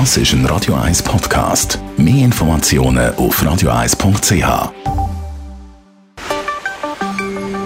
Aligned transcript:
Das 0.00 0.16
ist 0.16 0.32
ein 0.32 0.44
Radio 0.46 0.74
1 0.74 1.04
Podcast. 1.04 1.78
Mehr 1.96 2.24
Informationen 2.24 3.14
auf 3.14 3.40
radio1.ch. 3.40 4.72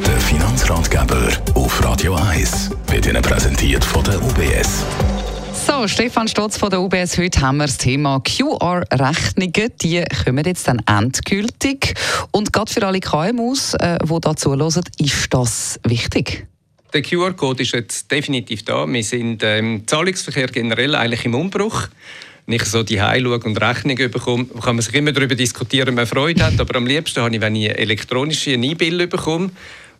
Der 0.06 0.20
Finanzratgeber 0.20 1.30
auf 1.54 1.82
Radio 1.82 2.16
1 2.16 2.70
wird 2.88 3.06
Ihnen 3.06 3.22
präsentiert 3.22 3.82
von 3.82 4.04
der 4.04 4.22
UBS. 4.22 4.84
So, 5.66 5.88
Stefan 5.88 6.28
Stotz 6.28 6.58
von 6.58 6.68
der 6.68 6.82
UBS. 6.82 7.16
Heute 7.16 7.40
haben 7.40 7.56
wir 7.56 7.66
das 7.66 7.78
Thema 7.78 8.20
QR-Rechnungen. 8.20 9.72
Die 9.80 10.04
kommen 10.22 10.44
jetzt 10.44 10.68
dann 10.68 10.82
endgültig. 10.84 11.94
Und 12.30 12.52
gerade 12.52 12.70
für 12.70 12.86
alle 12.86 13.00
KMUs, 13.00 13.72
äh, 13.72 13.96
die 14.04 14.20
da 14.20 14.36
zuhören, 14.36 14.84
ist 14.98 15.32
das 15.32 15.80
wichtig? 15.82 16.46
Der 16.94 17.02
QR-Code 17.02 17.62
ist 17.62 17.72
jetzt 17.72 18.10
definitiv 18.10 18.64
da. 18.64 18.86
Wir 18.86 19.02
sind 19.02 19.42
im 19.42 19.86
Zahlungsverkehr 19.86 20.46
generell 20.46 20.94
eigentlich 20.94 21.26
im 21.26 21.34
Umbruch. 21.34 21.88
Wenn 22.46 22.54
ich 22.54 22.64
so 22.64 22.82
die 22.82 22.96
schaue 22.96 23.38
und 23.40 23.60
Rechnungen 23.60 24.10
bekomme, 24.10 24.46
kann 24.46 24.76
man 24.76 24.80
sich 24.80 24.94
immer 24.94 25.12
darüber 25.12 25.34
diskutieren, 25.34 25.90
ob 25.90 25.94
man 25.96 26.06
Freude 26.06 26.46
hat. 26.46 26.58
Aber 26.58 26.76
am 26.76 26.86
liebsten 26.86 27.20
habe 27.20 27.34
ich, 27.34 27.42
wenn 27.42 27.56
ich 27.56 27.68
elektronische 27.68 28.52
E-Bill 28.52 29.06
bekomme. 29.06 29.50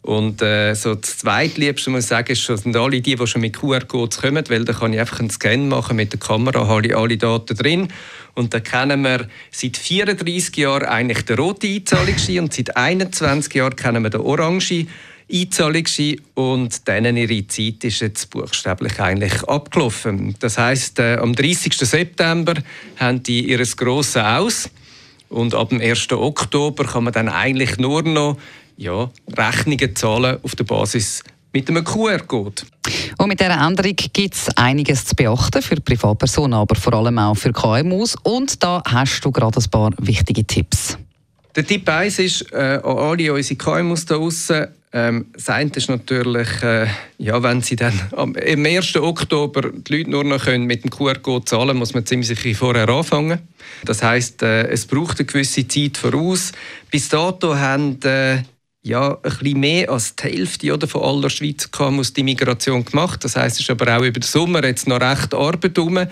Und 0.00 0.40
äh, 0.40 0.72
so 0.72 0.94
das 0.94 1.18
zweitliebste, 1.18 1.90
muss 1.90 2.04
ich 2.04 2.08
sagen, 2.08 2.34
sind 2.34 2.74
alle 2.74 3.02
die, 3.02 3.16
die 3.16 3.26
schon 3.26 3.42
mit 3.42 3.58
QR-Codes 3.58 4.22
kommen, 4.22 4.44
weil 4.48 4.64
da 4.64 4.72
kann 4.72 4.94
ich 4.94 5.00
einfach 5.00 5.20
einen 5.20 5.28
Scan 5.28 5.68
machen 5.68 5.96
mit 5.96 6.12
der 6.12 6.20
Kamera, 6.20 6.66
habe 6.66 6.86
ich 6.86 6.96
alle 6.96 7.18
Daten 7.18 7.54
drin. 7.54 7.88
Und 8.32 8.54
da 8.54 8.60
kennen 8.60 9.02
wir 9.02 9.28
seit 9.50 9.76
34 9.76 10.56
Jahren 10.56 10.86
eigentlich 10.86 11.26
den 11.26 11.36
roten 11.36 11.66
Einzahlungsschein 11.66 12.38
und 12.38 12.54
seit 12.54 12.74
21 12.74 13.52
Jahren 13.52 13.76
kennen 13.76 14.02
wir 14.02 14.10
den 14.10 14.22
orangen 14.22 14.88
Einzahlungsschein 15.30 16.20
und 16.34 16.88
denen 16.88 17.16
ihre 17.16 17.46
Zeit 17.46 17.84
ist 17.84 18.00
jetzt 18.00 18.30
buchstäblich 18.30 18.98
eigentlich 19.00 19.42
abgelaufen. 19.44 20.34
Das 20.40 20.56
heißt, 20.58 20.98
äh, 21.00 21.16
am 21.16 21.34
30. 21.34 21.74
September 21.74 22.54
haben 22.96 23.22
die 23.22 23.50
ihr 23.50 23.64
grosses 23.76 24.16
Aus 24.16 24.70
und 25.28 25.54
ab 25.54 25.68
dem 25.68 25.80
1. 25.80 26.12
Oktober 26.12 26.84
kann 26.84 27.04
man 27.04 27.12
dann 27.12 27.28
eigentlich 27.28 27.76
nur 27.78 28.02
noch 28.02 28.38
ja, 28.76 29.10
Rechnungen 29.36 29.94
zahlen 29.94 30.38
auf 30.42 30.54
der 30.54 30.64
Basis 30.64 31.22
mit 31.52 31.68
einem 31.68 31.84
QR-Code. 31.84 32.62
Und 33.18 33.28
mit 33.28 33.40
dieser 33.40 33.60
Änderung 33.60 33.96
gibt 33.96 34.34
es 34.34 34.56
einiges 34.56 35.04
zu 35.04 35.14
beachten 35.14 35.62
für 35.62 35.76
Privatpersonen, 35.76 36.54
aber 36.54 36.74
vor 36.74 36.94
allem 36.94 37.18
auch 37.18 37.34
für 37.34 37.52
KMUs. 37.52 38.16
Und 38.22 38.62
da 38.62 38.82
hast 38.86 39.24
du 39.24 39.30
gerade 39.30 39.58
ein 39.58 39.70
paar 39.70 39.92
wichtige 39.98 40.46
Tipps. 40.46 40.96
Der 41.56 41.66
Tipp 41.66 41.88
1 41.88 42.18
ist, 42.20 42.52
äh, 42.52 42.80
an 42.82 42.98
alle 42.98 43.32
unsere 43.32 43.56
KMUs 43.56 44.06
da 44.06 44.16
draussen, 44.16 44.68
ähm, 44.92 45.26
das 45.34 45.76
ist 45.76 45.88
natürlich, 45.90 46.62
äh, 46.62 46.86
ja, 47.18 47.42
wenn 47.42 47.60
sie 47.60 47.76
dann 47.76 47.92
am, 48.16 48.34
1. 48.34 48.96
Oktober 48.96 49.70
die 49.70 49.96
Leute 49.96 50.10
nur 50.10 50.24
noch 50.24 50.44
können 50.44 50.64
mit 50.64 50.84
dem 50.84 50.90
QR-Code 50.90 51.44
zahlen 51.44 51.76
muss 51.76 51.92
man 51.92 52.06
ziemlich 52.06 52.28
sicher 52.28 52.54
vorher 52.56 52.88
anfangen. 52.88 53.40
Das 53.84 54.02
heißt, 54.02 54.42
äh, 54.42 54.68
es 54.68 54.86
braucht 54.86 55.18
eine 55.18 55.26
gewisse 55.26 55.68
Zeit 55.68 55.98
voraus. 55.98 56.52
Bis 56.90 57.08
dato 57.10 57.54
haben 57.54 58.00
äh, 58.02 58.42
ja, 58.82 59.14
ein 59.14 59.20
bisschen 59.22 59.60
mehr 59.60 59.90
als 59.90 60.16
die 60.16 60.24
Hälfte 60.24 60.72
oder, 60.72 60.88
von 60.88 61.02
aller 61.02 61.28
Schweizer 61.28 61.68
KMUs 61.70 62.14
die 62.14 62.22
Migration 62.22 62.84
gemacht. 62.84 63.22
Das 63.24 63.36
heißt, 63.36 63.56
es 63.56 63.62
ist 63.62 63.70
aber 63.70 63.94
auch 63.94 64.02
über 64.02 64.18
den 64.18 64.22
Sommer 64.22 64.64
jetzt 64.64 64.88
noch 64.88 65.00
recht 65.00 65.34
Arbeit 65.34 65.76
herum. 65.76 66.06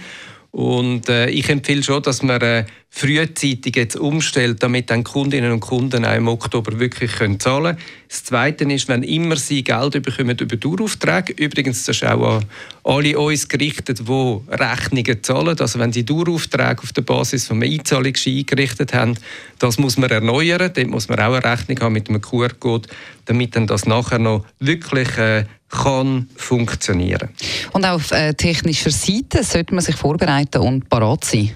Und 0.51 1.09
äh, 1.09 1.29
ich 1.29 1.49
empfehle 1.49 1.83
schon, 1.83 2.03
dass 2.03 2.23
man 2.23 2.41
äh, 2.41 2.65
frühzeitig 2.97 3.77
jetzt 3.77 3.97
umstellt, 3.97 4.63
damit 4.63 4.89
dann 4.89 5.05
Kundinnen 5.05 5.53
und 5.53 5.61
Kunden 5.61 6.07
auch 6.07 6.15
im 6.15 6.29
Oktober 6.29 6.79
wirklich 6.79 7.13
können 7.13 7.39
zahlen 7.39 7.77
können. 7.77 7.79
Das 8.09 8.25
Zweite 8.25 8.65
ist, 8.65 8.89
wenn 8.89 9.03
immer 9.03 9.37
sie 9.37 9.63
Geld 9.63 10.03
bekommen 10.03 10.39
über 10.39 10.57
Daueraufträge, 10.57 11.35
übrigens 11.35 11.85
das 11.85 11.97
ist 11.97 12.05
auch 12.05 12.37
an 12.37 12.45
alle 12.85 13.19
uns 13.19 13.49
gerichtet, 13.49 14.01
die 14.09 14.41
Rechnungen 14.49 15.23
zahlen, 15.23 15.61
also 15.61 15.79
wenn 15.79 15.93
sie 15.93 16.07
Daueraufträge 16.07 16.83
auf 16.83 16.93
der 16.93 17.03
Basis 17.03 17.47
von 17.47 17.63
einem 17.63 17.79
eingerichtet 18.27 18.95
haben, 18.95 19.15
das 19.59 19.79
muss 19.79 19.99
man 19.99 20.09
erneuern, 20.09 20.73
dort 20.75 20.89
muss 20.89 21.09
man 21.09 21.21
auch 21.21 21.35
eine 21.35 21.45
Rechnung 21.45 21.79
haben 21.81 21.93
mit 21.93 22.09
einem 22.09 22.23
QR-Code, 22.23 22.89
damit 23.27 23.57
dann 23.57 23.67
das 23.67 23.85
nachher 23.85 24.19
noch 24.19 24.47
wirklich 24.59 25.19
äh, 25.19 25.45
kann 25.69 26.29
funktionieren. 26.37 27.29
Und 27.73 27.85
auf 27.85 28.13
äh, 28.13 28.33
technischer 28.35 28.91
Seite 28.91 29.43
sollte 29.43 29.75
man 29.75 29.85
sich 29.85 29.97
vorbereiten 29.97 30.59
und 30.63 30.89
parat 30.89 31.25
sein? 31.25 31.51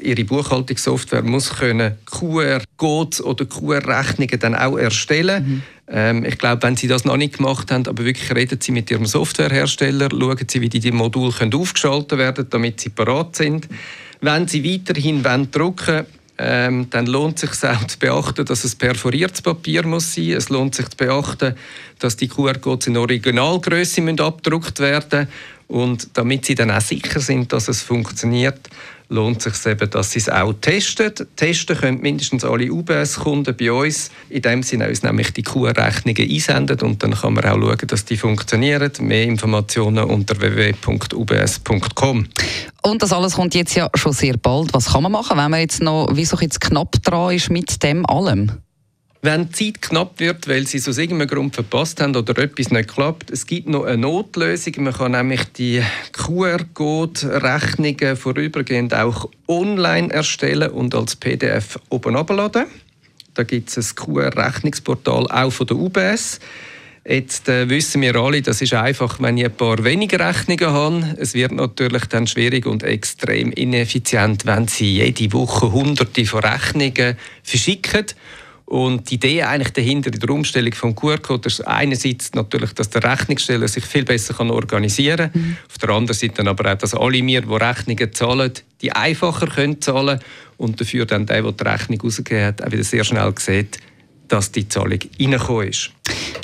Ihre 0.00 0.24
Buchhaltungssoftware 0.24 1.22
muss 1.22 1.50
können 1.50 1.96
QR-Codes 2.06 3.22
oder 3.22 3.44
QR-Rechnungen 3.44 4.38
dann 4.38 4.54
auch 4.54 4.76
erstellen. 4.76 5.44
Mhm. 5.44 5.62
Ähm, 5.86 6.24
ich 6.24 6.38
glaube, 6.38 6.62
wenn 6.62 6.76
Sie 6.76 6.88
das 6.88 7.04
noch 7.04 7.16
nicht 7.16 7.36
gemacht 7.36 7.70
haben, 7.70 7.86
aber 7.86 8.04
wirklich 8.04 8.34
reden 8.34 8.60
Sie 8.60 8.72
mit 8.72 8.90
Ihrem 8.90 9.06
Softwarehersteller, 9.06 10.08
schauen 10.10 10.46
Sie, 10.48 10.60
wie 10.60 10.68
die, 10.68 10.80
die 10.80 10.92
Module 10.92 11.32
können 11.32 11.54
aufgeschaltet 11.54 12.18
werden, 12.18 12.46
damit 12.48 12.80
sie 12.80 12.90
parat 12.90 13.36
sind. 13.36 13.68
Wenn 14.20 14.48
Sie 14.48 14.64
weiterhin 14.64 15.24
wollen, 15.24 15.50
drucken 15.50 16.06
ähm, 16.36 16.88
dann 16.90 17.06
lohnt 17.06 17.42
es 17.42 17.50
sich 17.52 17.70
auch 17.70 17.84
zu 17.86 17.98
beachten, 17.98 18.44
dass 18.44 18.64
es 18.64 18.74
perforiertes 18.74 19.42
Papier 19.42 19.86
muss 19.86 20.14
sein. 20.14 20.32
Es 20.32 20.48
lohnt 20.48 20.74
sich 20.74 20.88
zu 20.88 20.96
beachten, 20.96 21.54
dass 22.00 22.16
die 22.16 22.26
QR-Codes 22.26 22.88
in 22.88 22.96
Originalgröße 22.96 24.02
abgedruckt 24.18 24.80
werden 24.80 25.28
und 25.68 26.08
damit 26.14 26.44
sie 26.44 26.56
dann 26.56 26.70
auch 26.70 26.80
sicher 26.80 27.20
sind, 27.20 27.52
dass 27.52 27.68
es 27.68 27.82
funktioniert, 27.82 28.68
lohnt 29.08 29.42
sich 29.42 29.54
eben, 29.66 29.90
dass 29.90 30.12
sie 30.12 30.18
es 30.18 30.28
auch 30.28 30.52
testen. 30.60 31.12
Testen 31.36 31.76
können 31.76 32.00
mindestens 32.00 32.44
alle 32.44 32.70
UBS-Kunden 32.70 33.56
bei 33.56 33.72
uns. 33.72 34.10
In 34.28 34.42
dem 34.42 34.62
Sinne 34.62 34.88
uns 34.88 35.02
nämlich 35.02 35.32
die 35.32 35.42
QR-Rechnungen 35.42 36.30
einsenden 36.30 36.80
und 36.80 37.02
dann 37.02 37.12
kann 37.12 37.34
man 37.34 37.44
auch 37.44 37.58
schauen, 37.58 37.86
dass 37.86 38.04
die 38.04 38.16
funktionieren. 38.16 38.90
Mehr 39.00 39.24
Informationen 39.24 40.04
unter 40.04 40.40
www.ubs.com. 40.40 42.28
Und 42.82 43.02
das 43.02 43.12
alles 43.12 43.34
kommt 43.34 43.54
jetzt 43.54 43.74
ja 43.74 43.88
schon 43.94 44.12
sehr 44.12 44.36
bald. 44.36 44.74
Was 44.74 44.92
kann 44.92 45.02
man 45.02 45.12
machen, 45.12 45.36
wenn 45.38 45.50
man 45.50 45.60
jetzt 45.60 45.82
noch 45.82 46.08
wie 46.14 46.24
so 46.24 46.36
jetzt 46.38 46.60
knapp 46.60 47.02
dran 47.02 47.34
ist 47.34 47.50
mit 47.50 47.82
dem 47.82 48.04
allem? 48.06 48.52
Wenn 49.24 49.48
die 49.48 49.72
Zeit 49.72 49.80
knapp 49.80 50.20
wird, 50.20 50.46
weil 50.48 50.66
sie 50.66 50.76
es 50.76 50.86
aus 50.86 50.98
irgendeinem 50.98 51.28
Grund 51.28 51.54
verpasst 51.54 52.02
haben 52.02 52.14
oder 52.14 52.36
etwas 52.36 52.70
nicht 52.70 52.90
klappt, 52.90 53.30
es 53.30 53.46
gibt 53.46 53.70
noch 53.70 53.84
eine 53.84 53.96
Notlösung. 53.96 54.84
Man 54.84 54.92
kann 54.92 55.12
nämlich 55.12 55.44
die 55.44 55.82
QR-Code-Rechnungen 56.12 58.18
vorübergehend 58.18 58.92
auch 58.92 59.30
online 59.48 60.12
erstellen 60.12 60.70
und 60.72 60.94
als 60.94 61.16
PDF 61.16 61.78
oben 61.88 62.16
abladen. 62.16 62.66
Da 63.32 63.44
gibt 63.44 63.74
es 63.74 63.78
ein 63.78 63.94
QR-Rechnungsportal 63.94 65.26
auch 65.28 65.50
von 65.50 65.68
der 65.68 65.78
UBS. 65.78 66.38
Jetzt 67.08 67.48
äh, 67.48 67.70
wissen 67.70 68.02
wir 68.02 68.16
alle, 68.16 68.42
das 68.42 68.60
ist 68.60 68.74
einfach, 68.74 69.22
wenn 69.22 69.38
ich 69.38 69.46
ein 69.46 69.56
paar 69.56 69.82
weniger 69.84 70.20
Rechnungen 70.20 70.70
habe. 70.70 71.16
Es 71.18 71.32
wird 71.32 71.52
natürlich 71.52 72.04
dann 72.08 72.26
schwierig 72.26 72.66
und 72.66 72.82
extrem 72.82 73.52
ineffizient, 73.52 74.44
wenn 74.44 74.68
Sie 74.68 74.96
jede 74.96 75.32
Woche 75.32 75.72
Hunderte 75.72 76.26
von 76.26 76.44
Rechnungen 76.44 77.16
verschicken. 77.42 78.04
Und 78.66 79.10
die 79.10 79.16
Idee 79.16 79.42
eigentlich 79.42 79.74
dahinter 79.74 80.12
in 80.12 80.18
der 80.18 80.30
Umstellung 80.30 80.72
vom 80.72 80.94
QR-Code 80.94 81.48
ist 81.48 81.66
einerseits 81.66 82.32
natürlich, 82.32 82.72
dass 82.72 82.88
der 82.90 83.04
Rechnungssteller 83.04 83.68
sich 83.68 83.84
viel 83.84 84.04
besser 84.04 84.34
kann 84.34 84.50
organisieren 84.50 85.30
kann. 85.32 85.42
Mhm. 85.42 85.56
Auf 85.68 85.78
der 85.78 85.90
anderen 85.90 86.18
Seite 86.18 86.46
aber 86.46 86.72
auch, 86.72 86.78
dass 86.78 86.94
alle 86.94 87.24
wir, 87.24 87.42
die 87.42 87.52
Rechnungen 87.52 88.14
zahlen, 88.14 88.52
die 88.80 88.92
einfacher 88.92 89.46
können 89.46 89.82
zahlen 89.82 90.20
und 90.56 90.80
dafür 90.80 91.04
dann 91.04 91.26
der, 91.26 91.42
der 91.42 91.52
die 91.52 91.64
Rechnung 91.64 92.00
rausgegeben 92.00 92.46
hat, 92.46 92.62
auch 92.62 92.72
wieder 92.72 92.84
sehr 92.84 93.04
schnell 93.04 93.34
sieht, 93.38 93.78
dass 94.28 94.50
die 94.50 94.66
Zahlung 94.68 95.00
reingekommen 95.20 95.68
ist. 95.68 95.90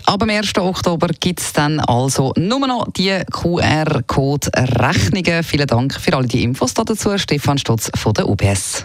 Ab 0.05 0.21
dem 0.21 0.31
1. 0.31 0.57
Oktober 0.59 1.09
gibt 1.19 1.41
es 1.41 1.53
dann 1.53 1.81
also 1.81 2.33
nur 2.37 2.65
noch 2.67 2.93
die 2.93 3.23
QR-Code-Rechnungen. 3.31 5.43
Vielen 5.43 5.67
Dank 5.67 5.95
für 5.95 6.15
alle 6.15 6.27
die 6.27 6.43
Infos 6.43 6.75
dazu. 6.75 7.17
Stefan 7.17 7.57
Stotz 7.59 7.91
von 7.95 8.13
der 8.15 8.29
UBS. 8.29 8.85